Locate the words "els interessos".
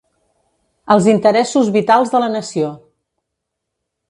0.95-1.69